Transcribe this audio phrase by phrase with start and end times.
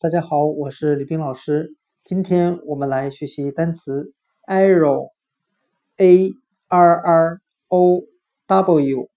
[0.00, 1.74] 大家好，我是李冰老师。
[2.04, 4.12] 今天我们来学习单词
[4.46, 6.30] arrow，a
[6.68, 8.04] r r o
[8.46, 9.10] w，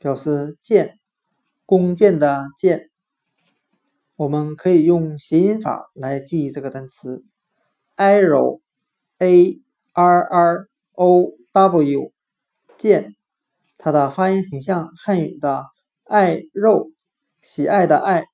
[0.00, 0.98] 表示箭，
[1.66, 2.90] 弓箭的箭。
[4.16, 7.22] 我们可以用谐音法来记忆这个单词
[7.96, 9.60] arrow，a
[9.92, 12.12] r r o w，
[12.76, 13.14] 箭。
[13.76, 15.66] 它的发音很像汉语的
[16.02, 16.90] 爱肉，
[17.40, 18.24] 喜爱的爱。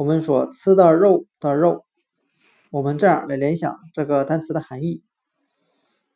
[0.00, 1.84] 我们所吃的肉的肉，
[2.70, 5.02] 我们这样来联想这个单词的含义：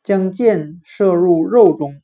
[0.03, 2.01] 将箭射入肉中。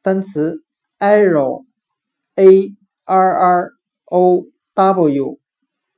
[0.00, 0.64] 单词
[0.98, 2.74] arrow，a
[3.04, 3.72] r r
[4.06, 5.38] o w，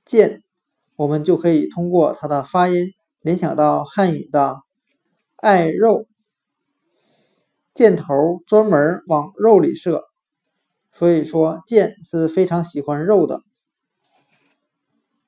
[0.05, 0.43] 箭，
[0.97, 2.91] 我们就可以通过它的发音
[3.21, 4.63] 联想到汉语的
[5.37, 6.09] 爱肉，
[7.73, 10.03] 箭头专门往肉里射，
[10.93, 13.43] 所以说箭是非常喜欢肉的。